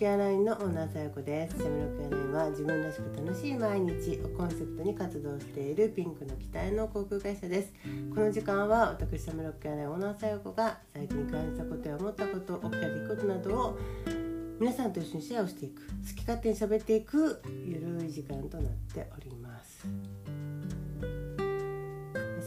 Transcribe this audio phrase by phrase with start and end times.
[0.00, 1.58] ケアラインのオーナーさよこです。
[1.58, 7.74] シャムロケアラインは自分らしく楽しい毎日をコンセプトに活動しているピンクの機体の航空会社です。
[8.14, 13.78] この時間は私シャムロケアラインオーナーさよこが最近感じたことや思ったこと起きた出来事などを
[14.58, 19.86] 皆さんと一緒にシェアをしていく好き勝手に喋っていくゆるい時間となっております。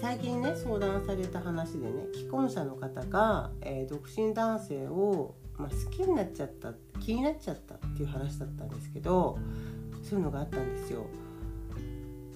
[0.03, 9.37] 最近ね相談された話でね既婚者の方が、えー、独身男性をまあ、好きになっちゃった気になっちゃったっていう話だったんですけど
[10.01, 11.05] そういうのがあったんですよ。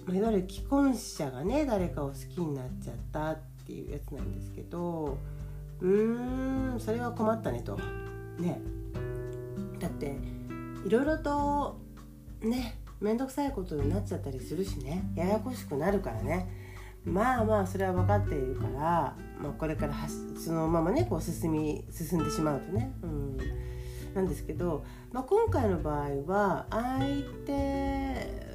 [0.06, 5.18] まあ、いわゆる既婚者がね誰かを好きになっちゃったっていうやつなんですけど
[5.82, 7.78] うーんそれは困ったねと。
[8.40, 8.62] ね
[9.80, 10.16] だって
[10.86, 11.78] いろいろと
[12.42, 16.57] ね面倒くさいことになっちゃったりするしねややこしくなるからね
[17.08, 19.94] まあまあそれは分かっているから、まあ、これから
[20.38, 23.38] そのままねこう進み進んでしまうとね、うん、
[24.14, 28.48] なんですけど、まあ、今回の場合は相手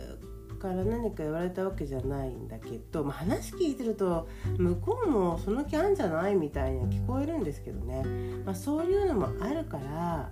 [0.62, 8.04] から何か言われたわけじゃないんだけど、まあ、話聞いてると向こうもその気あんじゃないみたいには聞こえるんですけどね、
[8.44, 10.30] まあ、そういうのもあるから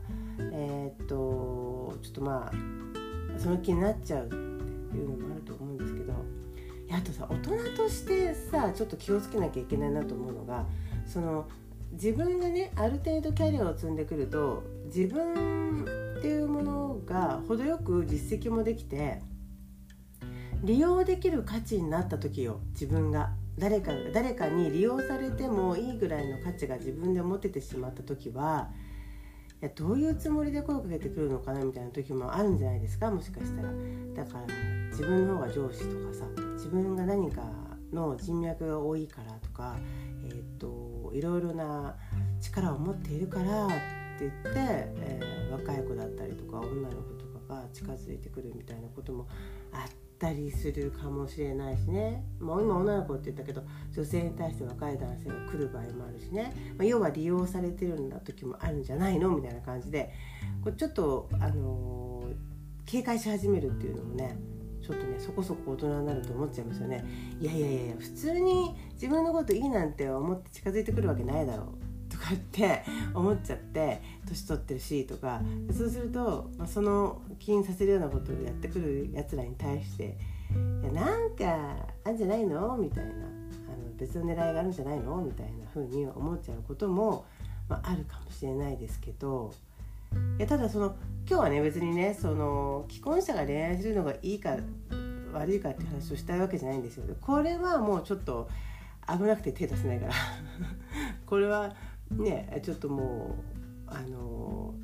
[0.53, 5.90] えー、っとちょっとまあその気になっちゃうっていうのもあると思うんです
[6.93, 10.67] あとさ大人としてさちょっと気をつけなきゃいけないなと思うのが
[11.07, 11.49] その
[11.93, 15.85] 自分がねある程度キャリアを積んでくると自分
[16.19, 19.21] っていうものが程よく実績もできて
[20.63, 23.31] 利用できる価値になった時よ自分が。
[23.59, 28.71] 誰か誰かに利用されてもいいぐらいの価値が自分で持ててしまった時は
[29.61, 33.69] いやどういうつもりで声をかけてくるのかなみたいな時もあるんじゃないですかもしかしたら。
[34.15, 34.47] だから
[34.91, 37.43] 自分の方が上司とかさ自分が何か
[37.91, 39.79] の人脈が多いからとか、
[40.27, 41.97] えーと、いろいろな
[42.39, 43.75] 力を持っているからって
[44.21, 49.27] 言って、えー、若い子だったりとか女の子とかが近づいてくるみたいなことも
[49.73, 52.23] あったりするかもしれないしね。
[52.39, 53.63] もう今女の子って言ったけど
[53.93, 59.31] 女性に対して若い男性が来る場合もあるしね、まあ、要は利用されてるような時もあるんじゃないの？
[59.31, 60.13] みたいな感じで
[60.63, 62.35] これちょっと、あのー、
[62.85, 64.37] 警戒し始めるっていうのもね
[64.83, 67.05] ちょっとねそこそこ大人になると思っちゃいますよね。
[67.41, 72.13] いやいやいや普通に自分のこといいなんて思って近づいてくるわけないだろう。
[72.13, 72.83] とかって
[73.15, 75.41] 思っちゃって年取ってるしとか。
[75.73, 80.19] そうすると、まあ、その気にさせるようなことをやってくるやつらに対して
[80.83, 83.11] 「いやなんかあんじゃないの?」みたいな。
[83.13, 83.29] あの
[83.97, 85.17] 別の狙いがあるんじゃないの？
[85.23, 87.25] みたいな風に思っちゃうことも、
[87.69, 89.53] まあ、あるかもしれないですけど。
[90.39, 90.97] いやただその
[91.29, 94.57] 今日はね別にねその既婚者が恋愛するのがいいか
[95.33, 97.05] 悪いかって話をしたいわけじゃないんですよ。
[97.21, 98.49] これはもうちょっと
[99.07, 100.13] 危なくて手出せないから。
[101.27, 101.75] これは
[102.11, 103.37] ねちょっとも
[103.87, 104.75] うあの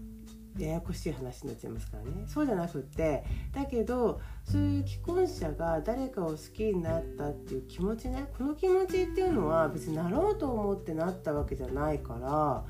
[0.59, 2.25] ややこしい話になっちゃいますからね。
[2.27, 12.65] そうじゃなくってだけどそういう既婚者が誰かを好きになったっていう気持ちねこの気持ちっていうのは別になろうと思ってなったわけじゃないから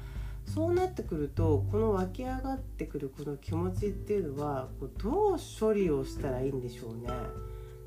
[0.46, 7.12] そうなってくるとこの湧き上がってくるこの気持ちっていうのはこうどう処理をしたらいいんでしょうね。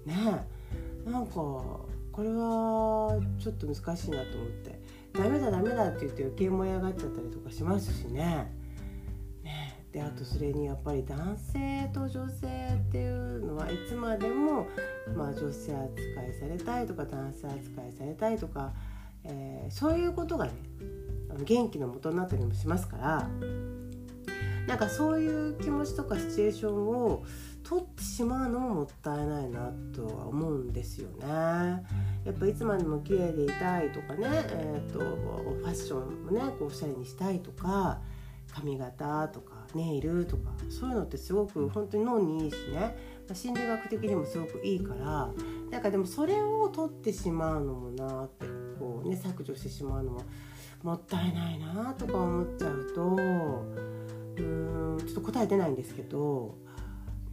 [0.06, 0.46] ね
[1.06, 4.80] なんかこれはちょっと難しいなと思って
[5.14, 8.52] ダメだダメだって言って余計燃え上がっちゃったりとかしますしね。
[9.44, 14.68] ねであとそれにやっぱり男性と女性っていうのはいつまでも、
[15.16, 18.74] まあ、女性扱いされたいとか男性扱いされたいとか、
[19.24, 20.52] えー、そういうことがね
[21.44, 23.30] 元気の元になったりもしますから
[24.68, 27.24] なんかそういう気持ちとかシチュエーションを
[27.64, 31.28] 取ってしまうのももったいないなとは思うんですよね。
[31.28, 38.00] やっぱいつまでも綺麗でいたいとかね、えーと、ファッションもねこうおしゃれにしたいとか
[38.54, 42.96] 髪型とかネイルとかそういうのってすごく本当に脳にいいしね
[43.34, 45.30] 心理学的にもすごくいいから
[45.70, 48.48] なんかでもそれを取ってしまうのもなって
[48.80, 50.22] こうね削除してしまうのも
[50.84, 53.02] もったいないなとか思っちゃうと
[54.38, 56.56] うんちょっと答え出ないんですけど、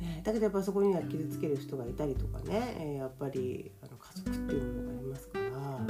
[0.00, 5.86] ね、だけどやっぱそこには傷つける人がいたりとかね、えやっぱりあの家族っていうものがありますから、ま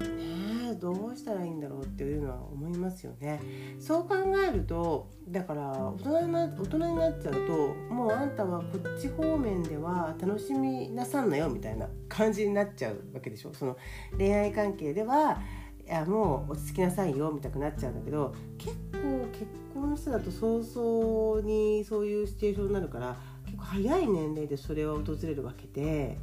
[0.00, 3.40] あね、どうしたらいいんだろうっていうのは思いますよね。
[3.78, 4.14] そう考
[4.48, 13.52] えるとだから大人にな大人になっちゃうともうあんたはこっち方面では楽しみなさんなよみたいな感じになっちゃうわけでしょ。
[13.52, 13.76] その
[14.16, 15.42] 恋愛関係では
[15.86, 26.18] いやもう落ち着きなさいよみたくなっちゃうんだけど結構結婚しただと早々にそういうシチュエーションになるから結構早い年齢でそれは訪れるわけで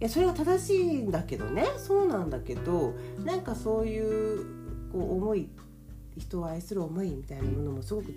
[0.00, 2.94] いやそれは正しいんだけどねそうなんだけど
[3.24, 4.44] なんかそういう
[4.92, 5.48] こう思い
[6.16, 8.12] 人を愛する思いみたいなものもすごく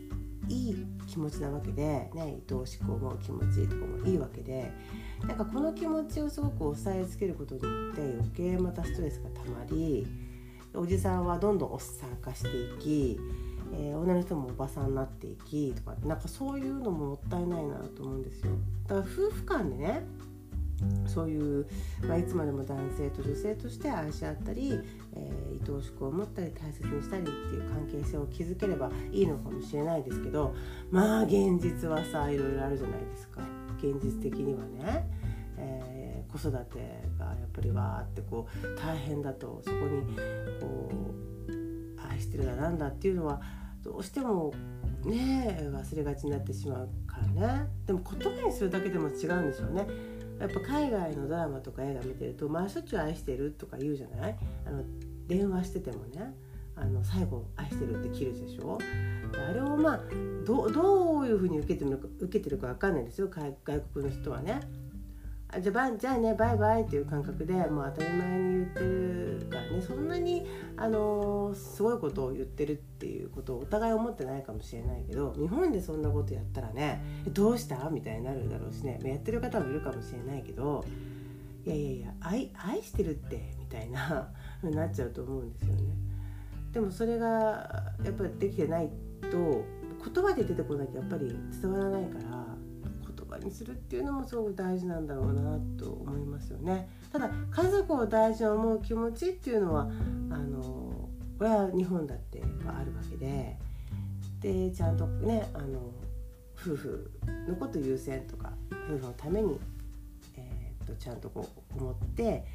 [0.47, 4.71] いい気持ちなわけで、ね、愛おしく思う気持ちとかもいいわけで
[5.27, 10.07] なんかこの気持ちをすごく押さえつけることによって余計またストレスがたまり
[10.73, 13.19] おじさんはどんどんおっさん化していき、
[13.73, 18.51] えー、女の人もおばさんになっていきとかなんかそういうのももったいないなと思うんですよ。
[18.87, 20.03] だから夫婦間でね
[21.05, 21.67] そういう、
[22.07, 24.79] まあ、いつまでも男性と女性として愛し合ったり、
[25.15, 30.55] えー、愛おしく思ったり大切にしたりっていう関係性を築ければいいのかもしれないですけど
[30.89, 33.41] まあ現実はさいろいろあるじゃないですか
[33.77, 35.07] 現実的にはね、
[35.57, 36.79] えー、子育て
[37.17, 40.01] がやっぱりわーってこう大変だとそこに
[40.59, 40.91] こ
[41.47, 43.41] う愛してるだなんだっていうのは
[43.83, 44.53] どうしても
[45.05, 47.27] ね忘れがちになってしまうから
[47.57, 47.67] ね。
[47.85, 49.87] でも言葉にするだけでも違うんでしょうね。
[50.39, 54.35] やっぱ海外のドラマとか映画見てると「まあしょっちゅう愛してる」とか言うじゃない？
[54.65, 54.83] あの
[55.27, 56.33] 電話しててもね
[56.75, 58.79] あの最後「愛してる」って切るでしょ？
[59.49, 60.01] あれをまあ
[60.45, 63.29] どどういうふうに受けてるか受けてるか分かんないですよ。
[63.29, 63.53] 外
[63.93, 64.59] 国の人はね。
[65.53, 69.81] あじゃあじゃあねバイバイっていう感覚でもう当たり前に言ってるからね。
[69.81, 70.45] そんなに、
[70.77, 77.03] あのー、すごいことを言ってるっていうことをお互い思ってないかもしれないけど日本でそんなことやったらね
[77.33, 77.89] どうした？
[77.89, 78.99] みたいになるだろうしね。
[79.03, 80.85] やってる方もいるかもしれないけど
[81.65, 84.31] いやいやいや愛愛してるってみたいな
[84.63, 85.81] になっちゃうと思うんですよね。
[86.71, 87.27] でもそれが
[88.03, 88.89] やっぱりできてない
[89.29, 89.65] と
[90.03, 92.50] 言葉で出てこなきゃやっぱり伝わらないから
[93.43, 96.89] にするっていうのもすごく大事なんだろうなと思いますよね。
[97.11, 99.83] ただ家族を大事に思う気持ちっていうのは
[100.29, 100.61] あの
[101.37, 103.57] これは日本だってあるわけで
[104.41, 105.91] でちゃんとねあの
[106.55, 107.11] 夫婦
[107.47, 108.53] のこと優先とか
[108.89, 109.59] 夫婦のために、
[110.37, 112.45] えー、っとちゃんとこう思って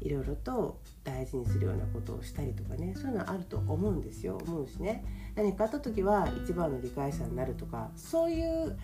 [0.00, 5.04] いろいろと大事にするようなことをしたりとかねそういうのはあると思うんですよ思うしね
[5.34, 8.78] 何かあった時は一番の理解者になるとかそういう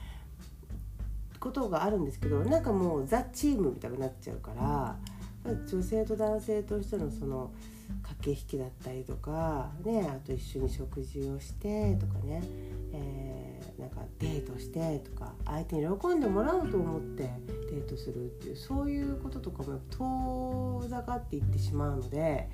[1.41, 4.97] ことがあるんですけどなんかもうザ・チームみたいになっちゃうから
[5.67, 7.51] 女性と男性としてのその
[8.03, 12.43] 駆け引きだったりとか、ね、あと一緒に食事をしてとかね、
[12.93, 17.31] えー、なんかデートしてとか相手に喜んでもらおうと思って
[17.71, 22.49] デートするっていうそういうこととかも遠ざかっていってしまうので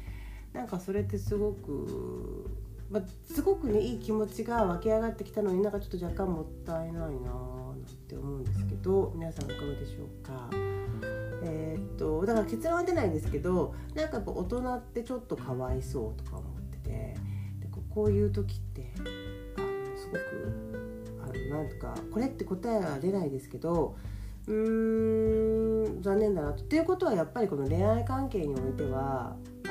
[0.53, 2.49] なんかそれってすごく、
[2.91, 7.57] まあ、すごくねいい気持ちが湧き上がってきたのになんかちょっと若干もったいないな
[7.95, 10.51] って思うんですけど皆さんいかがでしょうか？
[11.43, 16.91] えー、っとだから結論は出ないんですけどなんかやっぱ大人ってちょっとかわいそうとか思ってて
[17.61, 18.93] でこういう時って
[19.57, 20.21] あのすごく
[21.23, 23.97] あのなんとかこれって答えは出ないですけど
[24.47, 26.63] うーん残念だなと。
[26.63, 29.69] っていうことはやっぱりこの恋愛関係においてはあ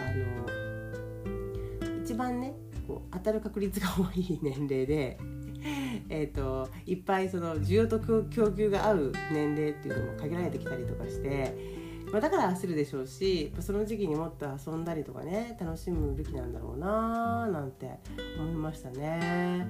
[1.88, 2.53] の一番ね
[2.88, 5.18] こう当たる確率が多い年齢で
[6.09, 11.56] えーと、いっぱいその需要と供給が合う年齢っていうのも限られてきたりとかして、
[12.12, 18.00] まあ、だから焦るでしょうしその時期にもっと遊んだりとかね楽しむべきなんだろうなーなんて
[18.39, 19.69] 思いましたね。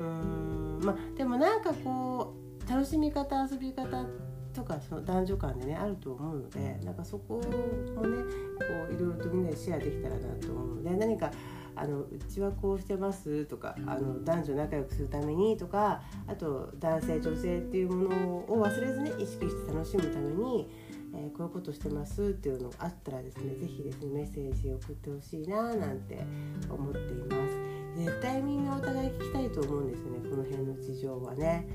[0.00, 2.34] うんまあ、でもなんかこ
[2.66, 4.06] う楽しみ方遊び方
[4.52, 7.48] とかその男女間でねあると思うのでなんかそこもね
[7.94, 11.30] こういろいろとみんなでシェアできたらなと思うので何か
[11.74, 18.16] あのうちはこうしてますとかあの男女仲良くするためにとかあと男性女性っていうもの
[18.48, 20.68] を忘れずに意識して楽しむために、
[21.14, 26.24] えー、こういうことしてますっていうのがあったらですね是非ですねメッセージ送ってほしいななんて
[26.68, 27.72] 思っています。
[27.94, 31.66] 絶対みんなお互い聞きたいと思うんですよねこの辺の事情はね。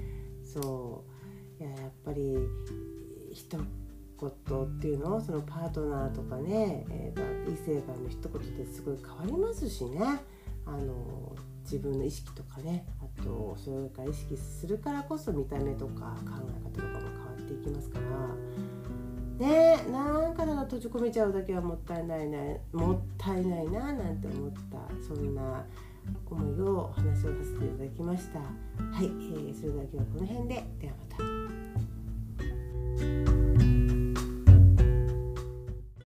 [0.44, 1.04] そ
[1.60, 1.64] う。
[1.64, 2.38] いややっぱり
[3.34, 3.58] 人
[4.20, 10.00] 言っていうのをそのパートナーとかね、えー、異性からの一言ですごい変わりますしね。
[10.66, 18.06] あの自分の意識とかねあとそれから意識するからこそ見た目とか考え方とかも変わっていきますから。
[19.38, 22.40] ねなんかだ閉じ込めちゃうだけはもったいないな
[22.74, 25.64] もったいないななんて思ったそんな
[26.30, 28.40] 思いを話をさせていただきました。
[28.40, 28.46] は
[29.02, 30.64] い、えー、それでは今日はこの辺で。
[30.80, 31.16] ではま
[33.32, 33.37] た。